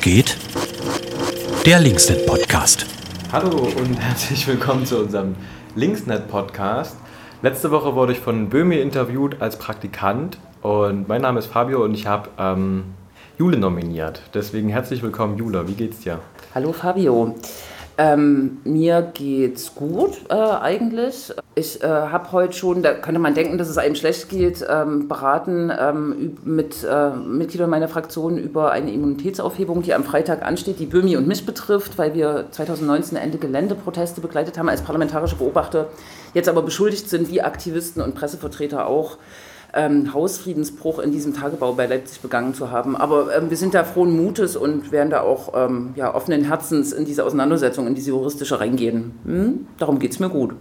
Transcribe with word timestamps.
Geht? 0.00 0.36
Der 1.64 1.80
Linksnet 1.80 2.26
Podcast. 2.26 2.86
Hallo 3.32 3.68
und 3.76 3.96
herzlich 3.96 4.46
willkommen 4.46 4.86
zu 4.86 4.98
unserem 4.98 5.34
Linksnet 5.74 6.28
Podcast. 6.28 6.96
Letzte 7.42 7.70
Woche 7.70 7.94
wurde 7.94 8.12
ich 8.12 8.18
von 8.18 8.48
Böhmi 8.48 8.76
interviewt 8.76 9.40
als 9.40 9.58
Praktikant 9.58 10.38
und 10.62 11.08
mein 11.08 11.22
Name 11.22 11.38
ist 11.38 11.46
Fabio 11.46 11.84
und 11.84 11.94
ich 11.94 12.06
habe 12.06 12.30
ähm, 12.38 12.94
Jule 13.38 13.58
nominiert. 13.58 14.22
Deswegen 14.32 14.68
herzlich 14.68 15.02
willkommen, 15.02 15.36
Jule. 15.38 15.68
Wie 15.68 15.74
geht's 15.74 16.00
dir? 16.00 16.20
Hallo 16.54 16.72
Fabio. 16.72 17.34
Ähm, 17.98 18.58
mir 18.64 19.00
geht's 19.14 19.74
gut 19.74 20.20
äh, 20.28 20.34
eigentlich. 20.34 21.32
Ich 21.54 21.82
äh, 21.82 21.86
habe 21.86 22.30
heute 22.32 22.52
schon, 22.52 22.82
da 22.82 22.92
könnte 22.92 23.18
man 23.18 23.32
denken, 23.32 23.56
dass 23.56 23.70
es 23.70 23.78
einem 23.78 23.94
schlecht 23.94 24.28
geht, 24.28 24.62
ähm, 24.68 25.08
beraten 25.08 25.72
ähm, 25.78 26.36
mit 26.44 26.84
äh, 26.84 27.10
Mitgliedern 27.10 27.70
meiner 27.70 27.88
Fraktion 27.88 28.36
über 28.36 28.70
eine 28.72 28.92
Immunitätsaufhebung, 28.92 29.80
die 29.80 29.94
am 29.94 30.04
Freitag 30.04 30.44
ansteht, 30.44 30.78
die 30.78 30.84
Böhmi 30.84 31.16
und 31.16 31.26
mich 31.26 31.46
betrifft, 31.46 31.96
weil 31.96 32.12
wir 32.12 32.48
2019 32.50 33.16
Ende 33.16 33.38
Geländeproteste 33.38 34.20
begleitet 34.20 34.58
haben 34.58 34.68
als 34.68 34.82
parlamentarische 34.82 35.36
Beobachter, 35.36 35.88
jetzt 36.34 36.50
aber 36.50 36.60
beschuldigt 36.60 37.08
sind, 37.08 37.30
wie 37.30 37.40
Aktivisten 37.40 38.02
und 38.02 38.14
Pressevertreter 38.14 38.86
auch, 38.86 39.16
ähm, 39.76 40.12
Hausfriedensbruch 40.12 40.98
in 40.98 41.12
diesem 41.12 41.34
Tagebau 41.34 41.74
bei 41.74 41.86
Leipzig 41.86 42.20
begangen 42.20 42.54
zu 42.54 42.70
haben. 42.70 42.96
Aber 42.96 43.36
ähm, 43.36 43.50
wir 43.50 43.56
sind 43.56 43.74
da 43.74 43.84
frohen 43.84 44.16
Mutes 44.16 44.56
und 44.56 44.90
werden 44.90 45.10
da 45.10 45.20
auch 45.20 45.52
ähm, 45.54 45.92
ja, 45.94 46.14
offenen 46.14 46.44
Herzens 46.44 46.92
in 46.92 47.04
diese 47.04 47.24
Auseinandersetzung, 47.24 47.86
in 47.86 47.94
diese 47.94 48.10
juristische 48.10 48.58
reingehen. 48.58 49.12
Hm? 49.24 49.66
Darum 49.78 49.98
geht 49.98 50.12
es 50.12 50.18
mir 50.18 50.30
gut. 50.30 50.54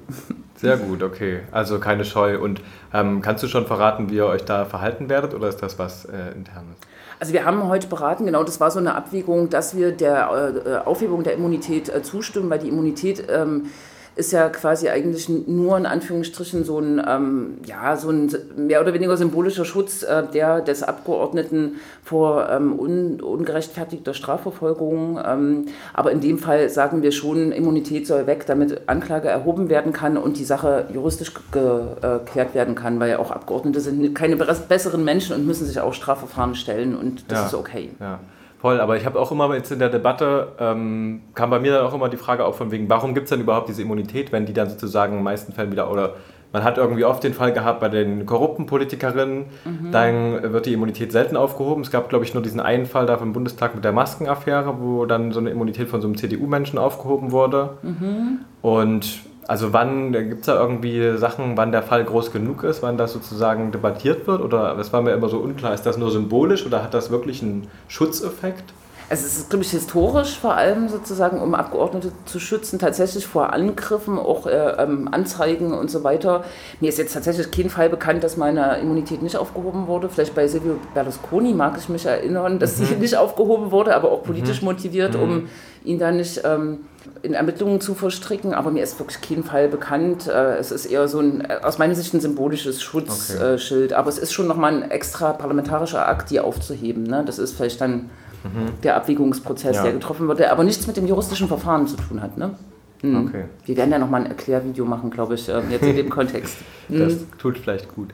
Sehr 0.55 0.77
gut, 0.77 1.03
okay. 1.03 1.39
Also 1.51 1.79
keine 1.79 2.05
Scheu. 2.05 2.39
Und 2.39 2.61
ähm, 2.93 3.21
kannst 3.21 3.43
du 3.43 3.47
schon 3.47 3.65
verraten, 3.65 4.09
wie 4.09 4.15
ihr 4.15 4.25
euch 4.25 4.43
da 4.43 4.65
verhalten 4.65 5.09
werdet 5.09 5.33
oder 5.33 5.47
ist 5.47 5.61
das 5.61 5.79
was 5.79 6.05
äh, 6.05 6.31
internes? 6.35 6.75
Also 7.19 7.33
wir 7.33 7.45
haben 7.45 7.63
heute 7.67 7.87
beraten, 7.87 8.25
genau 8.25 8.43
das 8.43 8.59
war 8.59 8.71
so 8.71 8.79
eine 8.79 8.95
Abwägung, 8.95 9.49
dass 9.49 9.75
wir 9.75 9.91
der 9.91 10.53
äh, 10.65 10.87
Aufhebung 10.87 11.23
der 11.23 11.33
Immunität 11.33 11.87
äh, 11.87 12.03
zustimmen, 12.03 12.49
weil 12.49 12.59
die 12.59 12.67
Immunität 12.67 13.27
ähm, 13.29 13.67
ist 14.15 14.31
ja 14.31 14.47
quasi 14.49 14.87
eigentlich 14.89 15.27
nur 15.29 15.77
in 15.77 15.85
Anführungsstrichen 15.85 16.63
so 16.63 16.79
ein, 16.79 17.01
ähm, 17.05 17.57
ja, 17.65 17.97
so 17.97 18.09
ein 18.09 18.33
mehr 18.55 18.79
oder 18.81 18.93
weniger 18.93 19.17
symbolischer 19.17 19.65
Schutz 19.65 20.03
äh, 20.03 20.23
der 20.33 20.61
des 20.61 20.83
Abgeordneten 20.83 21.75
vor 22.03 22.49
ähm, 22.49 22.79
un, 22.79 23.21
ungerechtfertigter 23.21 24.13
Strafverfolgung. 24.13 25.19
Ähm, 25.25 25.65
aber 25.93 26.11
in 26.11 26.21
dem 26.21 26.39
Fall 26.39 26.69
sagen 26.69 27.01
wir 27.01 27.11
schon, 27.11 27.51
Immunität 27.51 28.07
soll 28.07 28.25
weg, 28.25 28.45
damit 28.45 28.87
Anklage 28.87 29.27
erhoben 29.27 29.69
werden 29.69 29.91
kann 29.91 30.17
und 30.17 30.37
die 30.37 30.45
Sache 30.45 30.85
juristisch 30.93 31.33
geklärt 31.51 32.53
werden 32.53 32.75
kann, 32.75 32.99
weil 32.99 33.17
auch 33.17 33.31
Abgeordnete 33.31 33.81
sind 33.81 34.15
keine 34.15 34.37
besseren 34.37 35.03
Menschen 35.03 35.35
und 35.35 35.45
müssen 35.45 35.65
sich 35.65 35.79
auch 35.79 35.93
Strafverfahren 35.93 36.55
stellen 36.55 36.95
und 36.95 37.29
das 37.29 37.39
ja, 37.39 37.45
ist 37.47 37.53
okay. 37.53 37.89
Ja. 37.99 38.19
Voll, 38.59 38.79
aber 38.79 38.97
ich 38.97 39.05
habe 39.05 39.19
auch 39.19 39.31
immer 39.31 39.53
jetzt 39.53 39.71
in 39.71 39.79
der 39.79 39.89
Debatte, 39.89 40.47
ähm, 40.59 41.21
kam 41.33 41.49
bei 41.49 41.59
mir 41.59 41.73
dann 41.73 41.85
auch 41.85 41.93
immer 41.93 42.09
die 42.09 42.17
Frage 42.17 42.45
auf 42.45 42.57
von 42.57 42.71
wegen, 42.71 42.89
warum 42.89 43.13
gibt 43.13 43.25
es 43.25 43.29
denn 43.29 43.41
überhaupt 43.41 43.69
diese 43.69 43.81
Immunität, 43.81 44.31
wenn 44.31 44.45
die 44.45 44.53
dann 44.53 44.69
sozusagen 44.69 45.13
in 45.13 45.19
den 45.19 45.23
meisten 45.23 45.53
Fällen 45.53 45.71
wieder, 45.71 45.91
oder 45.91 46.15
man 46.55 46.63
hat 46.63 46.77
irgendwie 46.77 47.03
oft 47.03 47.21
den 47.21 47.33
Fall 47.33 47.51
gehabt 47.51 47.81
bei 47.81 47.89
den 47.89 48.25
korrupten 48.25 48.65
Politikerinnen, 48.65 49.47
mhm. 49.65 49.91
dann 49.91 50.53
wird 50.53 50.65
die 50.65 50.71
Immunität 50.71 51.11
selten 51.11 51.35
aufgehoben. 51.35 51.81
Es 51.81 51.91
gab, 51.91 52.07
glaube 52.07 52.23
ich, 52.23 52.33
nur 52.33 52.41
diesen 52.41 52.61
einen 52.61 52.85
Fall 52.85 53.05
da 53.05 53.17
vom 53.17 53.33
Bundestag 53.33 53.75
mit 53.75 53.83
der 53.83 53.91
Maskenaffäre, 53.91 54.75
wo 54.79 55.05
dann 55.05 55.33
so 55.33 55.41
eine 55.41 55.49
Immunität 55.49 55.89
von 55.89 55.99
so 55.99 56.07
einem 56.07 56.15
CDU-Menschen 56.15 56.79
aufgehoben 56.79 57.33
wurde. 57.33 57.71
Mhm. 57.83 58.39
Und 58.61 59.19
also 59.47 59.73
wann 59.73 60.11
gibt 60.11 60.41
es 60.41 60.45
da 60.47 60.59
irgendwie 60.59 61.17
Sachen, 61.17 61.57
wann 61.57 61.71
der 61.71 61.83
Fall 61.83 62.03
groß 62.03 62.31
genug 62.31 62.63
ist, 62.63 62.81
wann 62.81 62.97
das 62.97 63.13
sozusagen 63.13 63.71
debattiert 63.71 64.27
wird? 64.27 64.41
Oder 64.41 64.75
das 64.75 64.91
war 64.91 65.01
mir 65.01 65.11
immer 65.11 65.29
so 65.29 65.37
unklar, 65.37 65.73
ist 65.73 65.85
das 65.85 65.97
nur 65.97 66.11
symbolisch 66.11 66.65
oder 66.65 66.83
hat 66.83 66.93
das 66.93 67.11
wirklich 67.11 67.41
einen 67.41 67.67
Schutzeffekt? 67.87 68.73
Es 69.07 69.23
ist, 69.23 69.51
glaube 69.51 69.63
ich, 69.63 69.69
historisch 69.69 70.39
vor 70.39 70.55
allem 70.55 70.89
sozusagen, 70.89 71.39
um 71.39 71.53
Abgeordnete 71.53 72.11
zu 72.25 72.39
schützen, 72.39 72.79
tatsächlich 72.79 73.27
vor 73.27 73.53
Angriffen, 73.53 74.17
auch 74.17 74.47
äh, 74.47 74.81
ähm, 74.81 75.07
Anzeigen 75.11 75.73
und 75.73 75.91
so 75.91 76.03
weiter. 76.03 76.43
Mir 76.79 76.89
ist 76.89 76.97
jetzt 76.97 77.13
tatsächlich 77.13 77.51
kein 77.51 77.69
Fall 77.69 77.89
bekannt, 77.89 78.23
dass 78.23 78.35
meine 78.35 78.79
Immunität 78.79 79.21
nicht 79.21 79.37
aufgehoben 79.37 79.85
wurde. 79.85 80.09
Vielleicht 80.09 80.33
bei 80.33 80.47
Silvio 80.47 80.77
Berlusconi 80.95 81.53
mag 81.53 81.77
ich 81.77 81.87
mich 81.87 82.07
erinnern, 82.07 82.57
dass 82.57 82.79
mhm. 82.79 82.85
sie 82.85 82.95
nicht 82.95 83.15
aufgehoben 83.15 83.69
wurde, 83.69 83.95
aber 83.95 84.11
auch 84.11 84.23
politisch 84.23 84.61
mhm. 84.61 84.69
motiviert, 84.69 85.15
um 85.15 85.29
mhm. 85.29 85.49
Ihn 85.85 85.99
da 85.99 86.11
nicht 86.11 86.41
ähm, 86.43 86.79
in 87.21 87.33
Ermittlungen 87.33 87.81
zu 87.81 87.93
verstricken. 87.93 88.53
Aber 88.53 88.71
mir 88.71 88.83
ist 88.83 88.99
wirklich 88.99 89.21
kein 89.21 89.43
Fall 89.43 89.67
bekannt. 89.67 90.27
Äh, 90.27 90.57
es 90.57 90.71
ist 90.71 90.85
eher 90.85 91.07
so 91.07 91.19
ein, 91.19 91.41
äh, 91.41 91.59
aus 91.63 91.77
meiner 91.77 91.95
Sicht 91.95 92.13
ein 92.13 92.19
symbolisches 92.19 92.81
Schutzschild. 92.81 93.91
Okay. 93.91 93.93
aber 93.93 94.09
es 94.09 94.17
ist 94.17 94.33
schon 94.33 94.47
nochmal 94.47 94.73
ein 94.73 94.91
extra 94.91 95.33
parlamentarischer 95.33 96.07
Akt, 96.07 96.29
die 96.31 96.39
aufzuheben. 96.39 97.03
Ne? 97.03 97.23
Das 97.25 97.39
ist 97.39 97.55
vielleicht 97.55 97.81
dann 97.81 98.09
mhm. 98.43 98.81
der 98.83 98.95
Abwägungsprozess, 98.95 99.77
ja. 99.77 99.83
der 99.83 99.93
getroffen 99.93 100.27
wird, 100.27 100.39
der 100.39 100.51
aber 100.51 100.63
nichts 100.63 100.87
mit 100.87 100.97
dem 100.97 101.07
juristischen 101.07 101.47
Verfahren 101.47 101.87
zu 101.87 101.97
tun 101.97 102.21
hat. 102.21 102.37
Ne? 102.37 102.55
Mhm. 103.01 103.27
Okay. 103.27 103.45
Wir 103.65 103.77
werden 103.77 103.91
ja 103.91 103.99
nochmal 103.99 104.21
ein 104.21 104.27
Erklärvideo 104.27 104.85
machen, 104.85 105.09
glaube 105.09 105.35
ich, 105.35 105.49
ähm, 105.49 105.69
jetzt 105.69 105.83
in 105.83 105.95
dem 105.95 106.09
Kontext. 106.11 106.57
Das 106.89 107.13
mhm. 107.13 107.27
tut 107.37 107.57
vielleicht 107.57 107.93
gut. 107.93 108.13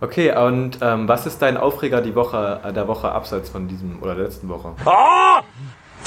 Okay, 0.00 0.32
und 0.36 0.78
ähm, 0.80 1.08
was 1.08 1.26
ist 1.26 1.42
dein 1.42 1.56
Aufreger 1.56 2.00
die 2.00 2.14
Woche, 2.14 2.60
äh, 2.64 2.72
der 2.72 2.86
Woche 2.86 3.10
abseits 3.10 3.48
von 3.48 3.66
diesem 3.66 4.00
oder 4.00 4.14
der 4.14 4.24
letzten 4.24 4.48
Woche? 4.48 4.72
Oh! 4.86 5.42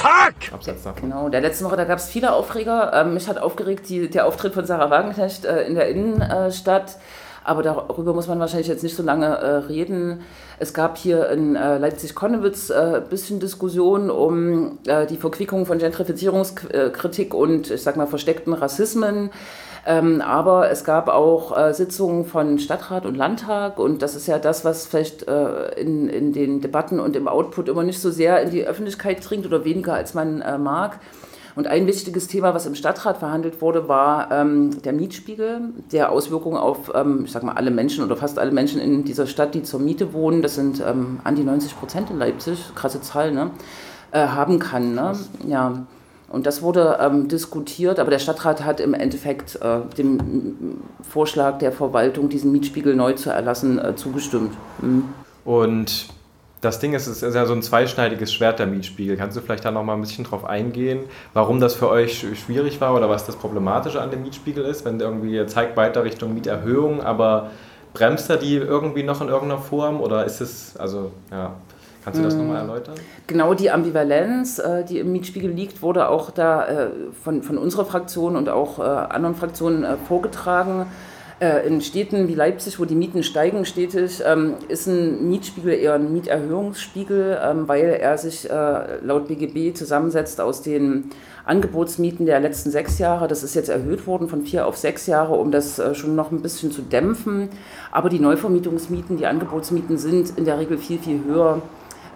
Fuck! 0.01 0.53
Abseits 0.53 0.83
davon. 0.83 1.09
Genau, 1.09 1.29
der 1.29 1.41
letzten 1.41 1.65
Woche, 1.65 1.77
da 1.77 1.83
gab 1.83 1.99
es 1.99 2.09
viele 2.09 2.33
Aufreger. 2.33 2.91
Ähm, 2.93 3.13
mich 3.13 3.27
hat 3.27 3.37
aufgeregt 3.37 3.87
die, 3.87 4.09
der 4.09 4.25
Auftritt 4.25 4.53
von 4.55 4.65
Sarah 4.65 4.89
Wagenknecht 4.89 5.45
äh, 5.45 5.63
in 5.63 5.75
der 5.75 5.89
Innenstadt. 5.89 6.97
Aber 7.43 7.63
darüber 7.63 8.13
muss 8.13 8.27
man 8.27 8.39
wahrscheinlich 8.39 8.67
jetzt 8.67 8.83
nicht 8.83 8.95
so 8.95 9.03
lange 9.03 9.25
äh, 9.25 9.47
reden. 9.67 10.21
Es 10.59 10.73
gab 10.73 10.97
hier 10.97 11.29
in 11.29 11.55
äh, 11.55 11.77
Leipzig-Konnewitz 11.77 12.69
ein 12.69 12.95
äh, 12.95 13.01
bisschen 13.07 13.39
Diskussion 13.39 14.11
um 14.11 14.77
äh, 14.85 15.07
die 15.07 15.17
Verquickung 15.17 15.65
von 15.65 15.79
Gentrifizierungskritik 15.79 17.33
und, 17.33 17.71
ich 17.71 17.81
sag 17.81 17.95
mal, 17.95 18.07
versteckten 18.07 18.53
Rassismen. 18.53 19.31
Ähm, 19.85 20.21
aber 20.21 20.69
es 20.69 20.83
gab 20.83 21.07
auch 21.07 21.57
äh, 21.57 21.73
Sitzungen 21.73 22.25
von 22.25 22.59
Stadtrat 22.59 23.05
und 23.05 23.15
Landtag 23.15 23.79
und 23.79 24.03
das 24.03 24.15
ist 24.15 24.27
ja 24.27 24.37
das, 24.37 24.63
was 24.63 24.85
vielleicht 24.85 25.27
äh, 25.27 25.71
in, 25.79 26.07
in 26.07 26.33
den 26.33 26.61
Debatten 26.61 26.99
und 26.99 27.15
im 27.15 27.27
Output 27.27 27.67
immer 27.67 27.83
nicht 27.83 27.99
so 27.99 28.11
sehr 28.11 28.41
in 28.43 28.51
die 28.51 28.65
Öffentlichkeit 28.65 29.27
dringt 29.27 29.45
oder 29.45 29.65
weniger 29.65 29.93
als 29.95 30.13
man 30.13 30.41
äh, 30.41 30.59
mag. 30.59 30.99
Und 31.55 31.67
ein 31.67 31.85
wichtiges 31.87 32.27
Thema, 32.27 32.53
was 32.53 32.65
im 32.65 32.75
Stadtrat 32.75 33.17
verhandelt 33.17 33.61
wurde, 33.61 33.87
war 33.87 34.31
ähm, 34.31 34.81
der 34.83 34.93
Mietspiegel, 34.93 35.61
der 35.91 36.11
Auswirkungen 36.11 36.57
auf, 36.57 36.91
ähm, 36.93 37.23
ich 37.25 37.31
sag 37.31 37.43
mal, 37.43 37.53
alle 37.53 37.71
Menschen 37.71 38.05
oder 38.05 38.15
fast 38.15 38.39
alle 38.39 38.51
Menschen 38.51 38.79
in 38.79 39.03
dieser 39.03 39.27
Stadt, 39.27 39.53
die 39.53 39.63
zur 39.63 39.79
Miete 39.79 40.13
wohnen, 40.13 40.41
das 40.41 40.55
sind 40.55 40.81
ähm, 40.85 41.19
an 41.23 41.35
die 41.35 41.43
90 41.43 41.77
Prozent 41.77 42.09
in 42.09 42.19
Leipzig, 42.19 42.73
krasse 42.75 43.01
Zahl, 43.01 43.31
ne, 43.31 43.51
äh, 44.11 44.27
haben 44.27 44.59
kann. 44.59 44.95
Ne? 44.95 45.13
Ja. 45.47 45.85
Und 46.31 46.45
das 46.45 46.61
wurde 46.61 46.97
ähm, 47.01 47.27
diskutiert, 47.27 47.99
aber 47.99 48.09
der 48.09 48.19
Stadtrat 48.19 48.63
hat 48.63 48.79
im 48.79 48.93
Endeffekt 48.93 49.59
äh, 49.61 49.79
dem 49.97 50.77
Vorschlag 51.07 51.57
der 51.57 51.73
Verwaltung, 51.73 52.29
diesen 52.29 52.51
Mietspiegel 52.53 52.95
neu 52.95 53.13
zu 53.13 53.29
erlassen, 53.29 53.77
äh, 53.79 53.95
zugestimmt. 53.95 54.53
Mhm. 54.81 55.05
Und 55.43 56.07
das 56.61 56.79
Ding 56.79 56.93
ist, 56.93 57.07
es 57.07 57.21
ist 57.21 57.33
ja 57.33 57.45
so 57.45 57.53
ein 57.53 57.61
zweischneidiges 57.61 58.31
Schwert, 58.31 58.59
der 58.59 58.67
Mietspiegel. 58.67 59.17
Kannst 59.17 59.35
du 59.35 59.41
vielleicht 59.41 59.65
da 59.65 59.71
noch 59.71 59.83
mal 59.83 59.95
ein 59.95 60.01
bisschen 60.01 60.23
drauf 60.23 60.45
eingehen, 60.45 61.01
warum 61.33 61.59
das 61.59 61.73
für 61.73 61.89
euch 61.89 62.25
schwierig 62.35 62.79
war 62.79 62.95
oder 62.95 63.09
was 63.09 63.25
das 63.25 63.35
Problematische 63.35 64.01
an 64.01 64.11
dem 64.11 64.21
Mietspiegel 64.21 64.63
ist, 64.63 64.85
wenn 64.85 64.99
irgendwie 64.99 65.45
zeigt 65.47 65.75
weiter 65.75 66.03
Richtung 66.03 66.33
Mieterhöhung, 66.33 67.01
aber 67.01 67.49
bremst 67.93 68.29
er 68.29 68.37
die 68.37 68.55
irgendwie 68.55 69.03
noch 69.03 69.21
in 69.21 69.27
irgendeiner 69.27 69.61
Form 69.61 69.99
oder 69.99 70.23
ist 70.23 70.39
es, 70.39 70.77
also 70.77 71.11
ja, 71.31 71.55
kannst 72.03 72.19
du 72.19 72.23
das 72.23 72.35
nochmal 72.35 72.61
hm. 72.61 72.69
erläutern? 72.69 72.95
Genau 73.27 73.53
die 73.53 73.71
Ambivalenz, 73.71 74.59
äh, 74.59 74.83
die 74.83 74.99
im 74.99 75.11
Mietspiegel 75.11 75.51
liegt, 75.51 75.81
wurde 75.81 76.09
auch 76.09 76.31
da 76.31 76.67
äh, 76.67 76.87
von, 77.23 77.43
von 77.43 77.57
unserer 77.57 77.85
Fraktion 77.85 78.35
und 78.35 78.49
auch 78.49 78.79
äh, 78.79 78.83
anderen 78.83 79.35
Fraktionen 79.35 79.85
vorgetragen 80.07 80.87
in 81.65 81.81
Städten 81.81 82.27
wie 82.27 82.35
Leipzig, 82.35 82.79
wo 82.79 82.85
die 82.85 82.93
Mieten 82.93 83.23
steigen 83.23 83.65
stetig, 83.65 84.21
ähm, 84.23 84.53
ist 84.67 84.85
ein 84.85 85.27
Mietspiegel 85.27 85.73
eher 85.73 85.95
ein 85.95 86.13
Mieterhöhungsspiegel, 86.13 87.39
ähm, 87.43 87.67
weil 87.67 87.97
er 87.99 88.15
sich 88.19 88.47
laut 89.01 89.27
BGB 89.27 89.75
zusammensetzt 89.75 90.39
aus 90.39 90.61
den 90.61 91.09
Angebotsmieten 91.43 92.27
der 92.27 92.39
letzten 92.41 92.69
sechs 92.69 92.99
Jahre. 92.99 93.27
Das 93.27 93.41
ist 93.41 93.55
jetzt 93.55 93.69
erhöht 93.69 94.05
worden 94.05 94.27
von 94.27 94.43
vier 94.43 94.67
auf 94.67 94.77
sechs 94.77 95.07
Jahre, 95.07 95.33
um 95.33 95.49
das 95.49 95.81
schon 95.93 96.15
noch 96.15 96.29
ein 96.29 96.43
bisschen 96.43 96.71
zu 96.71 96.83
dämpfen. 96.83 97.49
Aber 97.91 98.09
die 98.09 98.19
Neuvermietungsmieten, 98.19 99.17
die 99.17 99.25
Angebotsmieten 99.25 99.97
sind 99.97 100.37
in 100.37 100.45
der 100.45 100.59
Regel 100.59 100.77
viel, 100.77 100.99
viel 100.99 101.23
höher 101.25 101.63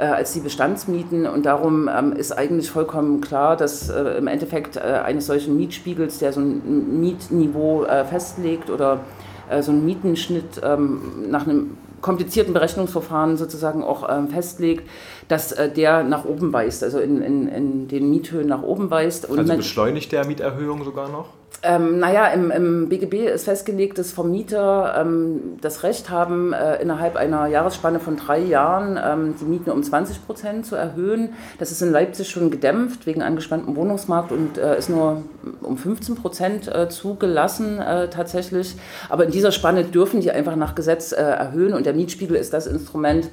als 0.04 0.34
die 0.34 0.42
Bestandsmieten. 0.42 1.26
Und 1.26 1.46
darum 1.46 1.90
ähm, 1.90 2.14
ist 2.14 2.32
eigentlich 2.32 2.70
vollkommen 2.70 3.22
klar, 3.22 3.56
dass 3.56 3.90
äh, 3.90 4.18
im 4.18 4.28
Endeffekt 4.28 4.76
äh, 4.76 4.80
eines 4.80 5.28
solchen 5.28 5.58
Mietspiegels, 5.58 6.20
der 6.20 6.34
so 6.34 6.42
ein 6.42 7.00
Mietniveau 7.00 7.86
äh, 7.86 8.04
festlegt 8.06 8.70
oder 8.70 9.02
äh, 9.50 9.62
so 9.62 9.72
einen 9.72 9.86
Mietenschnitt 9.86 10.62
ähm, 10.64 11.30
nach 11.30 11.48
einem 11.48 11.78
komplizierten 12.02 12.54
Berechnungsverfahren 12.54 13.36
sozusagen 13.36 13.84
auch 13.84 14.08
ähm, 14.10 14.28
festlegt, 14.28 14.88
dass 15.28 15.52
äh, 15.52 15.72
der 15.72 16.04
nach 16.04 16.26
oben 16.26 16.54
weist, 16.54 16.84
also 16.84 17.00
in, 17.00 17.22
in, 17.22 17.48
in 17.48 17.88
den 17.88 18.12
Miethöhen 18.12 18.48
nach 18.48 18.62
oben 18.62 18.92
weist. 18.92 19.28
Und 19.28 19.40
also 19.40 19.56
beschleunigt 19.56 20.12
der 20.12 20.26
Mieterhöhung 20.26 20.84
sogar 20.84 21.10
noch? 21.10 21.30
Ähm, 21.68 21.98
naja, 21.98 22.28
im, 22.28 22.52
im 22.52 22.90
BGB 22.90 23.26
ist 23.26 23.46
festgelegt, 23.46 23.98
dass 23.98 24.12
Vermieter 24.12 24.96
ähm, 25.00 25.58
das 25.62 25.82
Recht 25.82 26.12
haben, 26.12 26.54
äh, 26.54 26.80
innerhalb 26.80 27.16
einer 27.16 27.48
Jahresspanne 27.48 28.00
von 28.00 28.18
drei 28.18 28.38
Jahren 28.40 29.00
ähm, 29.04 29.36
die 29.40 29.46
Mieten 29.46 29.72
um 29.72 29.82
20 29.82 30.26
Prozent 30.28 30.68
zu 30.68 30.76
erhöhen. 30.76 31.30
Das 31.58 31.72
ist 31.72 31.82
in 31.82 31.92
Leipzig 31.92 32.30
schon 32.30 32.52
gedämpft 32.52 33.08
wegen 33.08 33.24
angespanntem 33.24 33.76
Wohnungsmarkt 33.76 34.32
und 34.32 34.60
äh, 34.60 34.78
ist 34.78 34.90
nur 34.90 35.24
um 35.64 35.78
15 35.78 36.16
Prozent 36.16 36.68
äh, 36.68 36.88
zugelassen 36.88 37.80
äh, 37.80 38.10
tatsächlich. 38.10 38.76
Aber 39.10 39.26
in 39.26 39.32
dieser 39.32 39.52
Spanne 39.52 39.86
dürfen 39.86 40.22
die 40.22 40.30
einfach 40.30 40.56
nach 40.56 40.76
Gesetz 40.76 41.14
äh, 41.14 41.16
erhöhen 41.16 41.74
und 41.74 41.88
der 41.88 41.94
Mietspiegel 41.96 42.36
ist 42.36 42.54
das 42.54 42.68
Instrument, 42.68 43.30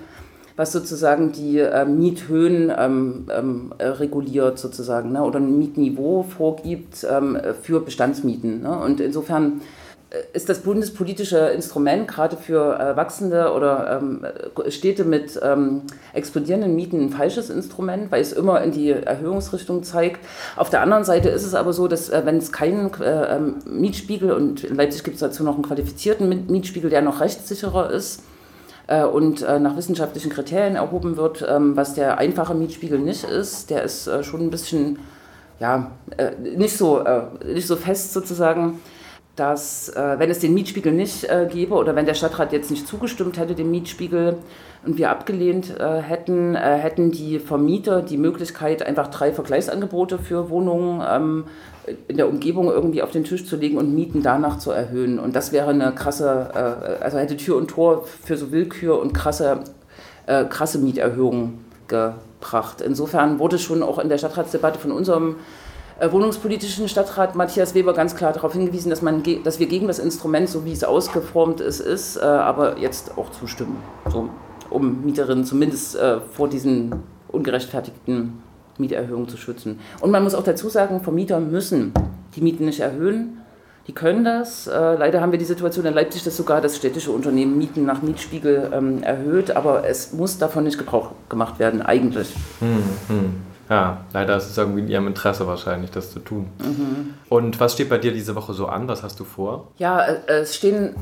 was 0.62 0.70
sozusagen 0.70 1.32
die 1.32 1.58
äh, 1.58 1.84
Miethöhen 1.84 2.72
ähm, 2.78 3.26
ähm, 3.36 3.74
äh, 3.78 3.88
reguliert 3.88 4.60
sozusagen 4.60 5.10
ne, 5.10 5.24
oder 5.24 5.40
ein 5.40 5.58
Mietniveau 5.58 6.22
vorgibt 6.22 7.04
ähm, 7.10 7.36
für 7.62 7.80
Bestandsmieten. 7.80 8.62
Ne? 8.62 8.78
Und 8.78 9.00
insofern 9.00 9.60
äh, 10.10 10.18
ist 10.34 10.48
das 10.48 10.60
bundespolitische 10.60 11.48
Instrument 11.48 12.06
gerade 12.06 12.36
für 12.36 12.78
äh, 12.78 12.96
wachsende 12.96 13.52
oder 13.52 14.00
ähm, 14.00 14.24
Städte 14.68 15.02
mit 15.02 15.36
ähm, 15.42 15.82
explodierenden 16.12 16.76
Mieten 16.76 17.00
ein 17.00 17.10
falsches 17.10 17.50
Instrument, 17.50 18.12
weil 18.12 18.22
es 18.22 18.32
immer 18.32 18.62
in 18.62 18.70
die 18.70 18.90
Erhöhungsrichtung 18.90 19.82
zeigt. 19.82 20.20
Auf 20.54 20.70
der 20.70 20.82
anderen 20.82 21.02
Seite 21.02 21.28
ist 21.28 21.44
es 21.44 21.56
aber 21.56 21.72
so, 21.72 21.88
dass 21.88 22.08
äh, 22.08 22.22
wenn 22.24 22.36
es 22.36 22.52
keinen 22.52 22.88
äh, 23.00 23.34
ähm, 23.34 23.56
Mietspiegel 23.68 24.30
und 24.30 24.62
in 24.62 24.76
Leipzig 24.76 25.02
gibt 25.02 25.14
es 25.14 25.22
dazu 25.22 25.42
noch 25.42 25.54
einen 25.54 25.64
qualifizierten 25.64 26.46
Mietspiegel, 26.46 26.88
der 26.88 27.02
noch 27.02 27.20
rechtssicherer 27.20 27.90
ist, 27.90 28.20
äh, 28.20 28.31
und 29.04 29.42
äh, 29.42 29.58
nach 29.58 29.76
wissenschaftlichen 29.76 30.30
Kriterien 30.30 30.76
erhoben 30.76 31.16
wird, 31.16 31.44
ähm, 31.48 31.76
was 31.76 31.94
der 31.94 32.18
einfache 32.18 32.54
Mietspiegel 32.54 32.98
nicht 32.98 33.24
ist. 33.24 33.70
Der 33.70 33.82
ist 33.82 34.06
äh, 34.06 34.24
schon 34.24 34.40
ein 34.40 34.50
bisschen 34.50 34.98
ja, 35.60 35.92
nicht, 36.56 36.76
so, 36.76 37.04
nicht 37.46 37.68
so 37.68 37.76
fest 37.76 38.12
sozusagen 38.12 38.80
dass 39.36 39.88
äh, 39.88 40.18
wenn 40.18 40.30
es 40.30 40.40
den 40.40 40.52
Mietspiegel 40.52 40.92
nicht 40.92 41.24
äh, 41.24 41.48
gäbe 41.50 41.74
oder 41.74 41.96
wenn 41.96 42.04
der 42.04 42.14
Stadtrat 42.14 42.52
jetzt 42.52 42.70
nicht 42.70 42.86
zugestimmt 42.86 43.38
hätte 43.38 43.54
dem 43.54 43.70
Mietspiegel 43.70 44.36
und 44.84 44.98
wir 44.98 45.10
abgelehnt 45.10 45.78
äh, 45.78 46.00
hätten, 46.00 46.54
hätten 46.54 47.12
die 47.12 47.38
Vermieter 47.38 48.02
die 48.02 48.18
Möglichkeit, 48.18 48.84
einfach 48.84 49.08
drei 49.08 49.32
Vergleichsangebote 49.32 50.18
für 50.18 50.50
Wohnungen 50.50 51.02
ähm, 51.08 51.44
in 52.08 52.16
der 52.16 52.28
Umgebung 52.28 52.68
irgendwie 52.68 53.02
auf 53.02 53.10
den 53.10 53.24
Tisch 53.24 53.46
zu 53.46 53.56
legen 53.56 53.78
und 53.78 53.94
Mieten 53.94 54.22
danach 54.22 54.58
zu 54.58 54.70
erhöhen. 54.70 55.18
Und 55.18 55.34
das 55.34 55.52
wäre 55.52 55.70
eine 55.70 55.92
krasse, 55.92 56.50
äh, 56.54 57.02
also 57.02 57.18
hätte 57.18 57.36
Tür 57.36 57.56
und 57.56 57.68
Tor 57.68 58.04
für 58.22 58.36
so 58.36 58.52
Willkür 58.52 59.00
und 59.00 59.12
krasse, 59.12 59.60
äh, 60.26 60.44
krasse 60.44 60.78
Mieterhöhungen 60.78 61.64
gebracht. 61.88 62.80
Insofern 62.80 63.38
wurde 63.38 63.58
schon 63.58 63.82
auch 63.82 63.98
in 63.98 64.08
der 64.08 64.18
Stadtratsdebatte 64.18 64.78
von 64.78 64.92
unserem 64.92 65.32
äh, 65.32 65.61
wohnungspolitischen 66.10 66.88
Stadtrat 66.88 67.36
Matthias 67.36 67.74
Weber 67.74 67.92
ganz 67.92 68.16
klar 68.16 68.32
darauf 68.32 68.54
hingewiesen, 68.54 68.90
dass, 68.90 69.02
man, 69.02 69.22
dass 69.44 69.60
wir 69.60 69.66
gegen 69.66 69.86
das 69.86 69.98
Instrument, 69.98 70.48
so 70.48 70.64
wie 70.64 70.72
es 70.72 70.82
ausgeformt 70.82 71.60
ist, 71.60 71.80
ist 71.80 72.18
aber 72.18 72.78
jetzt 72.78 73.16
auch 73.16 73.30
zustimmen, 73.30 73.76
so, 74.10 74.28
um 74.70 75.04
Mieterinnen 75.04 75.44
zumindest 75.44 75.96
vor 76.32 76.48
diesen 76.48 77.02
ungerechtfertigten 77.28 78.42
Mieterhöhungen 78.78 79.28
zu 79.28 79.36
schützen. 79.36 79.80
Und 80.00 80.10
man 80.10 80.22
muss 80.22 80.34
auch 80.34 80.44
dazu 80.44 80.68
sagen, 80.68 81.00
Vermieter 81.00 81.40
müssen 81.40 81.92
die 82.34 82.40
Mieten 82.40 82.64
nicht 82.64 82.80
erhöhen. 82.80 83.38
Die 83.88 83.92
können 83.92 84.24
das. 84.24 84.68
Äh, 84.68 84.94
leider 84.94 85.20
haben 85.20 85.32
wir 85.32 85.40
die 85.40 85.44
Situation 85.44 85.84
in 85.86 85.94
Leipzig, 85.94 86.22
dass 86.22 86.36
sogar 86.36 86.60
das 86.60 86.76
städtische 86.76 87.10
Unternehmen 87.10 87.58
Mieten 87.58 87.84
nach 87.84 88.00
Mietspiegel 88.00 88.70
ähm, 88.72 89.02
erhöht, 89.02 89.56
aber 89.56 89.84
es 89.86 90.12
muss 90.12 90.38
davon 90.38 90.64
nicht 90.64 90.78
Gebrauch 90.78 91.10
gemacht 91.28 91.58
werden, 91.58 91.82
eigentlich. 91.82 92.32
Hm, 92.60 92.84
hm. 93.08 93.51
Ja, 93.68 94.04
leider 94.12 94.36
ist 94.36 94.50
es 94.50 94.58
irgendwie 94.58 94.80
in 94.80 94.88
Ihrem 94.88 95.06
Interesse 95.06 95.46
wahrscheinlich, 95.46 95.90
das 95.90 96.12
zu 96.12 96.18
tun. 96.18 96.48
Mhm. 96.58 97.14
Und 97.28 97.60
was 97.60 97.74
steht 97.74 97.88
bei 97.88 97.98
dir 97.98 98.12
diese 98.12 98.34
Woche 98.34 98.52
so 98.52 98.66
an? 98.66 98.88
Was 98.88 99.02
hast 99.02 99.18
du 99.20 99.24
vor? 99.24 99.68
Ja, 99.78 100.00
äh, 100.00 100.18
es 100.26 100.56
stehen 100.56 100.94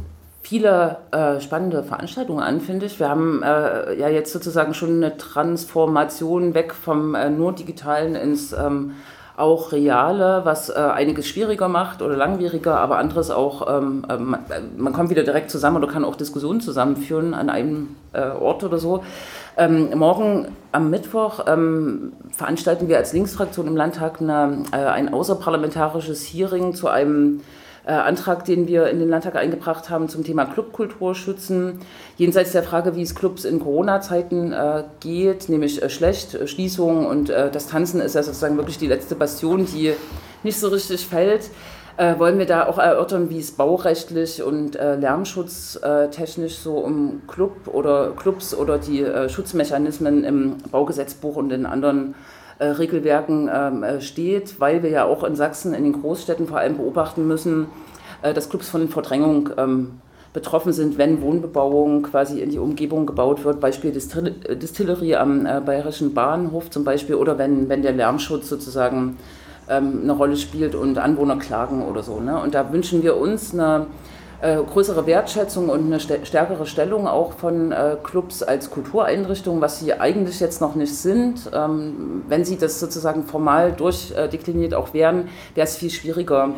viele 0.42 0.98
äh, 1.10 1.40
spannende 1.40 1.82
Veranstaltungen 1.82 2.42
an, 2.42 2.60
finde 2.60 2.86
ich. 2.86 2.98
Wir 2.98 3.08
haben 3.08 3.42
äh, 3.42 3.94
ja 3.98 4.08
jetzt 4.08 4.32
sozusagen 4.32 4.74
schon 4.74 4.96
eine 4.96 5.16
Transformation 5.16 6.54
weg 6.54 6.74
vom 6.74 7.14
äh, 7.14 7.30
nur 7.30 7.52
digitalen 7.52 8.14
ins 8.14 8.52
ähm, 8.52 8.92
auch 9.40 9.72
reale, 9.72 10.42
was 10.44 10.68
äh, 10.68 10.74
einiges 10.74 11.26
schwieriger 11.26 11.68
macht 11.68 12.02
oder 12.02 12.16
langwieriger, 12.16 12.78
aber 12.78 12.98
anderes 12.98 13.30
auch, 13.30 13.66
ähm, 13.68 14.04
äh, 14.08 14.16
man, 14.16 14.40
man, 14.76 14.92
kommt 14.92 15.10
wieder 15.10 15.24
direkt 15.24 15.50
zusammen 15.50 15.82
oder 15.82 15.92
kann 15.92 16.04
auch 16.04 16.16
Diskussionen 16.16 16.60
zusammenführen 16.60 17.34
an 17.34 17.50
einem 17.50 17.96
äh, 18.12 18.20
Ort 18.20 18.62
oder 18.62 18.78
so. 18.78 19.02
Ähm, 19.56 19.90
morgen 19.98 20.48
am 20.72 20.90
Mittwoch 20.90 21.46
ähm, 21.46 22.12
veranstalten 22.30 22.88
wir 22.88 22.98
als 22.98 23.12
Linksfraktion 23.12 23.66
im 23.66 23.76
Landtag 23.76 24.20
eine, 24.20 24.62
ein 24.72 25.12
außerparlamentarisches 25.12 26.24
Hearing 26.24 26.74
zu 26.74 26.88
einem 26.88 27.38
äh, 27.38 27.59
Antrag, 27.84 28.44
den 28.44 28.68
wir 28.68 28.88
in 28.88 28.98
den 28.98 29.08
Landtag 29.08 29.36
eingebracht 29.36 29.88
haben 29.90 30.08
zum 30.08 30.24
Thema 30.24 30.44
Clubkultur 30.44 31.14
schützen. 31.14 31.80
Jenseits 32.16 32.52
der 32.52 32.62
Frage, 32.62 32.94
wie 32.96 33.02
es 33.02 33.14
Clubs 33.14 33.44
in 33.44 33.60
Corona-Zeiten 33.60 34.52
äh, 34.52 34.84
geht, 35.00 35.48
nämlich 35.48 35.82
äh, 35.82 35.88
schlecht, 35.88 36.34
äh, 36.34 36.46
Schließungen 36.46 37.06
und 37.06 37.30
äh, 37.30 37.50
das 37.50 37.68
Tanzen 37.68 38.00
ist 38.00 38.14
ja 38.14 38.22
sozusagen 38.22 38.56
wirklich 38.56 38.78
die 38.78 38.86
letzte 38.86 39.14
Bastion, 39.14 39.66
die 39.66 39.94
nicht 40.42 40.58
so 40.58 40.68
richtig 40.68 41.06
fällt. 41.06 41.50
Äh, 41.96 42.18
wollen 42.18 42.38
wir 42.38 42.46
da 42.46 42.66
auch 42.66 42.78
erörtern, 42.78 43.30
wie 43.30 43.38
es 43.38 43.52
baurechtlich 43.52 44.42
und 44.42 44.74
lärmschutztechnisch 44.74 46.56
so 46.58 46.78
um 46.78 47.22
Club 47.26 47.66
oder 47.66 48.12
Clubs 48.12 48.54
oder 48.54 48.78
die 48.78 49.04
Schutzmechanismen 49.28 50.24
im 50.24 50.58
Baugesetzbuch 50.70 51.36
und 51.36 51.50
in 51.52 51.66
anderen 51.66 52.14
äh, 52.14 52.39
Regelwerken 52.66 53.50
ähm, 53.52 53.82
äh, 53.82 54.00
steht, 54.00 54.60
weil 54.60 54.82
wir 54.82 54.90
ja 54.90 55.04
auch 55.04 55.24
in 55.24 55.34
Sachsen 55.36 55.74
in 55.74 55.84
den 55.84 56.00
Großstädten 56.00 56.46
vor 56.46 56.58
allem 56.58 56.76
beobachten 56.76 57.26
müssen, 57.26 57.66
äh, 58.22 58.34
dass 58.34 58.48
Clubs 58.48 58.68
von 58.68 58.88
Verdrängung 58.88 59.50
ähm, 59.56 60.00
betroffen 60.32 60.72
sind, 60.72 60.96
wenn 60.96 61.22
Wohnbebauung 61.22 62.02
quasi 62.02 62.40
in 62.40 62.50
die 62.50 62.58
Umgebung 62.58 63.06
gebaut 63.06 63.44
wird, 63.44 63.60
Beispiel 63.60 63.90
Distillerie 63.90 65.16
am 65.16 65.42
Bayerischen 65.42 66.14
Bahnhof 66.14 66.70
zum 66.70 66.84
Beispiel, 66.84 67.16
oder 67.16 67.36
wenn, 67.36 67.68
wenn 67.68 67.82
der 67.82 67.90
Lärmschutz 67.90 68.48
sozusagen 68.48 69.16
ähm, 69.68 70.00
eine 70.02 70.12
Rolle 70.12 70.36
spielt 70.36 70.74
und 70.74 70.98
Anwohner 70.98 71.36
klagen 71.36 71.82
oder 71.82 72.02
so. 72.02 72.20
Ne? 72.20 72.40
Und 72.40 72.54
da 72.54 72.72
wünschen 72.72 73.02
wir 73.02 73.16
uns 73.16 73.54
eine 73.54 73.86
äh, 74.42 74.56
größere 74.56 75.06
Wertschätzung 75.06 75.68
und 75.68 75.86
eine 75.86 76.00
stärkere 76.00 76.66
Stellung 76.66 77.06
auch 77.06 77.32
von 77.34 77.72
äh, 77.72 77.96
Clubs 78.02 78.42
als 78.42 78.70
Kultureinrichtungen, 78.70 79.60
was 79.60 79.80
sie 79.80 79.92
eigentlich 79.92 80.40
jetzt 80.40 80.60
noch 80.60 80.74
nicht 80.74 80.94
sind. 80.94 81.50
Ähm, 81.54 82.22
wenn 82.28 82.44
sie 82.44 82.56
das 82.56 82.80
sozusagen 82.80 83.24
formal 83.24 83.72
durchdekliniert 83.72 84.74
auch 84.74 84.94
wären, 84.94 85.28
wäre 85.54 85.66
es 85.66 85.76
viel 85.76 85.90
schwieriger, 85.90 86.54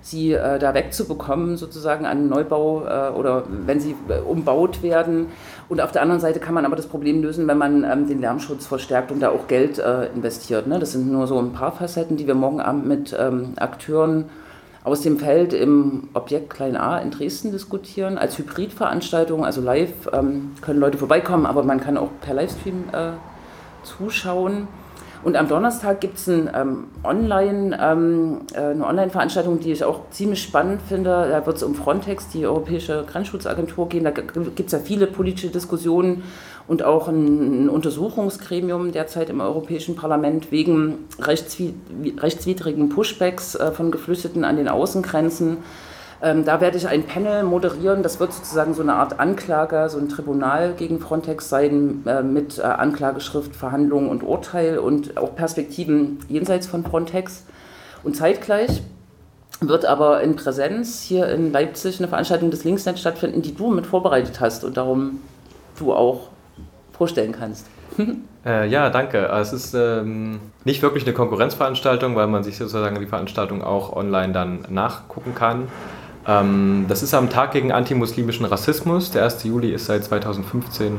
sie 0.00 0.32
äh, 0.32 0.58
da 0.58 0.74
wegzubekommen, 0.74 1.56
sozusagen 1.56 2.06
an 2.06 2.28
Neubau 2.28 2.84
äh, 2.86 3.10
oder 3.10 3.44
wenn 3.66 3.80
sie 3.80 3.94
äh, 4.08 4.20
umbaut 4.20 4.82
werden. 4.82 5.26
Und 5.68 5.80
auf 5.80 5.92
der 5.92 6.02
anderen 6.02 6.20
Seite 6.20 6.40
kann 6.40 6.54
man 6.54 6.64
aber 6.64 6.76
das 6.76 6.86
Problem 6.86 7.22
lösen, 7.22 7.46
wenn 7.46 7.58
man 7.58 7.84
ähm, 7.84 8.08
den 8.08 8.20
Lärmschutz 8.20 8.66
verstärkt 8.66 9.12
und 9.12 9.20
da 9.20 9.30
auch 9.30 9.48
Geld 9.48 9.78
äh, 9.78 10.06
investiert. 10.14 10.66
Ne? 10.66 10.78
Das 10.78 10.92
sind 10.92 11.10
nur 11.10 11.26
so 11.26 11.38
ein 11.38 11.52
paar 11.52 11.72
Facetten, 11.72 12.16
die 12.16 12.26
wir 12.26 12.34
morgen 12.34 12.60
Abend 12.60 12.86
mit 12.86 13.14
ähm, 13.18 13.52
Akteuren 13.56 14.30
aus 14.88 15.02
dem 15.02 15.18
Feld 15.18 15.52
im 15.52 16.08
Objekt 16.14 16.50
Klein 16.50 16.76
A 16.76 16.98
in 16.98 17.10
Dresden 17.10 17.52
diskutieren, 17.52 18.16
als 18.16 18.38
Hybridveranstaltung, 18.38 19.44
also 19.44 19.60
live 19.60 19.92
ähm, 20.12 20.52
können 20.62 20.80
Leute 20.80 20.96
vorbeikommen, 20.96 21.46
aber 21.46 21.62
man 21.62 21.80
kann 21.80 21.98
auch 21.98 22.08
per 22.22 22.34
Livestream 22.34 22.84
äh, 22.92 23.10
zuschauen. 23.82 24.66
Und 25.24 25.36
am 25.36 25.48
Donnerstag 25.48 26.00
gibt 26.00 26.16
es 26.16 26.28
ein, 26.28 26.48
ähm, 26.54 26.84
Online, 27.02 27.76
ähm, 27.80 28.40
äh, 28.54 28.60
eine 28.60 28.86
Online-Veranstaltung, 28.86 29.60
die 29.60 29.72
ich 29.72 29.84
auch 29.84 30.08
ziemlich 30.10 30.42
spannend 30.42 30.80
finde. 30.80 31.10
Da 31.28 31.44
wird 31.44 31.56
es 31.56 31.62
um 31.62 31.74
Frontex, 31.74 32.28
die 32.28 32.46
Europäische 32.46 33.04
Grenzschutzagentur, 33.04 33.88
gehen. 33.88 34.04
Da 34.04 34.10
gibt 34.10 34.60
es 34.60 34.72
ja 34.72 34.78
viele 34.78 35.06
politische 35.06 35.48
Diskussionen 35.48 36.22
und 36.68 36.84
auch 36.84 37.08
ein, 37.08 37.68
Untersuchungsgremium 37.68 38.92
derzeit 38.92 39.30
im 39.30 39.40
Europäischen 39.40 39.96
Parlament 39.96 40.52
wegen 40.52 41.06
rechtswid 41.18 41.74
rechtswidrigen 42.18 42.90
Pushbacks 42.90 43.54
äh, 43.54 43.72
von 43.72 43.90
Geflüchteten 43.90 44.44
an 44.44 44.56
den 44.56 44.68
Außengrenzen. 44.68 45.58
Ähm, 46.20 46.44
da 46.44 46.60
werde 46.60 46.76
ich 46.76 46.86
ein 46.86 47.04
Panel 47.04 47.44
moderieren. 47.44 48.02
Das 48.02 48.20
wird 48.20 48.32
sozusagen 48.32 48.74
so 48.74 48.82
eine 48.82 48.94
Art 48.94 49.18
Anklage, 49.18 49.88
so 49.88 49.98
ein 49.98 50.08
Tribunal 50.08 50.74
gegen 50.74 51.00
Frontex 51.00 51.48
sein 51.48 52.02
äh, 52.06 52.22
mit 52.22 52.58
äh, 52.58 52.62
Anklageschrift, 52.62 53.56
Verhandlungen 53.56 54.10
und 54.10 54.22
Urteil 54.22 54.78
und 54.78 55.16
auch 55.16 55.34
Perspektiven 55.34 56.18
jenseits 56.28 56.66
von 56.66 56.84
Frontex. 56.84 57.44
Und 58.02 58.14
zeitgleich 58.14 58.82
wird 59.60 59.86
aber 59.86 60.20
in 60.22 60.36
Präsenz 60.36 61.00
hier 61.00 61.28
in 61.28 61.50
Leipzig 61.52 61.98
eine 61.98 62.08
Veranstaltung 62.08 62.50
des 62.50 62.64
Linksnet 62.64 62.98
stattfinden, 62.98 63.40
die 63.42 63.54
du 63.54 63.70
mit 63.70 63.86
vorbereitet 63.86 64.40
hast 64.40 64.64
und 64.64 64.76
darum 64.76 65.20
du 65.78 65.92
auch 65.92 66.28
vorstellen 66.98 67.32
kannst. 67.32 67.66
Äh, 68.46 68.68
ja, 68.68 68.88
danke. 68.88 69.26
Es 69.26 69.52
ist 69.52 69.74
ähm, 69.74 70.38
nicht 70.64 70.80
wirklich 70.80 71.04
eine 71.04 71.12
Konkurrenzveranstaltung, 71.12 72.14
weil 72.14 72.28
man 72.28 72.44
sich 72.44 72.56
sozusagen 72.56 72.98
die 72.98 73.06
Veranstaltung 73.06 73.62
auch 73.62 73.94
online 73.94 74.32
dann 74.32 74.64
nachgucken 74.70 75.34
kann. 75.34 75.66
Ähm, 76.26 76.86
das 76.88 77.02
ist 77.02 77.14
am 77.14 77.28
Tag 77.28 77.50
gegen 77.50 77.72
antimuslimischen 77.72 78.46
Rassismus. 78.46 79.10
Der 79.10 79.24
1. 79.24 79.42
Juli 79.42 79.72
ist 79.72 79.86
seit 79.86 80.04
2015 80.04 80.98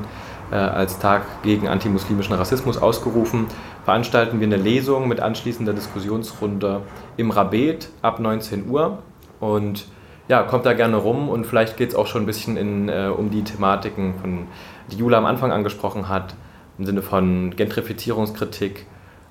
äh, 0.52 0.56
als 0.56 1.00
Tag 1.00 1.24
gegen 1.42 1.68
antimuslimischen 1.68 2.36
Rassismus 2.36 2.78
ausgerufen. 2.78 3.48
Veranstalten 3.86 4.40
wir 4.40 4.48
eine 4.48 4.58
Lesung 4.58 5.08
mit 5.08 5.20
anschließender 5.20 5.74
Diskussionsrunde 5.74 6.82
im 7.18 7.32
Rabet 7.32 7.90
ab 8.02 8.20
19 8.20 8.70
Uhr. 8.70 9.00
Und 9.40 9.86
ja, 10.30 10.44
kommt 10.44 10.66
da 10.66 10.74
gerne 10.74 10.96
rum 10.96 11.28
und 11.28 11.46
vielleicht 11.46 11.76
geht 11.76 11.90
es 11.90 11.96
auch 11.96 12.06
schon 12.06 12.24
ein 12.24 12.26
bisschen 12.28 12.56
in, 12.56 12.88
äh, 12.88 13.12
um 13.16 13.32
die 13.32 13.44
Thematiken, 13.44 14.14
von, 14.22 14.48
die 14.92 14.98
Jula 14.98 15.18
am 15.18 15.26
Anfang 15.26 15.52
angesprochen 15.52 16.08
hat, 16.08 16.36
im 16.78 16.86
Sinne 16.86 17.02
von 17.02 17.56
Gentrifizierungskritik, 17.56 18.86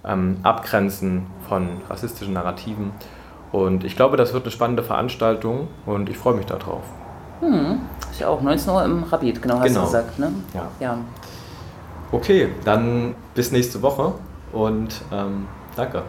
ähm, 0.04 0.38
Abgrenzen 0.42 1.26
von 1.48 1.68
rassistischen 1.88 2.34
Narrativen. 2.34 2.90
Und 3.52 3.84
ich 3.84 3.94
glaube, 3.94 4.16
das 4.16 4.34
wird 4.34 4.42
eine 4.42 4.50
spannende 4.50 4.82
Veranstaltung 4.82 5.68
und 5.86 6.10
ich 6.10 6.18
freue 6.18 6.34
mich 6.34 6.46
darauf. 6.46 6.82
Hm, 7.40 7.80
ich 8.12 8.24
auch. 8.24 8.42
19 8.42 8.72
Uhr 8.72 8.84
im 8.84 9.04
Rabid, 9.04 9.40
genau, 9.40 9.60
hast 9.60 9.68
genau. 9.68 9.80
du 9.80 9.86
gesagt. 9.86 10.18
Ne? 10.18 10.32
Ja. 10.52 10.68
ja. 10.80 10.98
Okay, 12.10 12.48
dann 12.64 13.14
bis 13.36 13.52
nächste 13.52 13.82
Woche 13.82 14.14
und 14.52 15.00
ähm, 15.12 15.46
danke. 15.76 16.02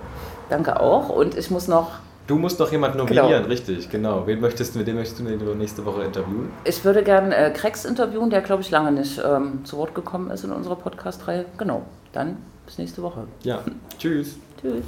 Danke 0.50 0.80
auch 0.80 1.10
und 1.10 1.38
ich 1.38 1.52
muss 1.52 1.68
noch 1.68 1.92
Du 2.30 2.38
musst 2.38 2.60
noch 2.60 2.72
jemanden 2.72 3.00
nominieren, 3.00 3.28
genau. 3.28 3.48
richtig, 3.48 3.90
genau. 3.90 4.28
Wen 4.28 4.40
möchtest 4.40 4.76
du, 4.76 4.78
mit 4.78 4.88
dem 4.88 4.98
möchtest 4.98 5.20
du 5.20 5.24
nächste 5.24 5.84
Woche 5.84 6.04
interviewen? 6.04 6.52
Ich 6.64 6.86
würde 6.86 7.02
gerne 7.02 7.36
äh, 7.36 7.50
Krex 7.50 7.86
interviewen, 7.86 8.30
der, 8.30 8.42
glaube 8.42 8.62
ich, 8.62 8.70
lange 8.70 8.92
nicht 8.92 9.20
ähm, 9.26 9.66
zu 9.66 9.78
Wort 9.78 9.96
gekommen 9.96 10.30
ist 10.30 10.44
in 10.44 10.52
unserer 10.52 10.76
Podcast-Reihe. 10.76 11.46
Genau, 11.58 11.88
dann 12.12 12.38
bis 12.68 12.78
nächste 12.78 13.02
Woche. 13.02 13.26
Ja, 13.42 13.64
tschüss. 13.98 14.38
Tschüss. 14.62 14.84